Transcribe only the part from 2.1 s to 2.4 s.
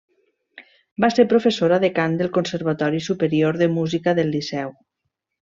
del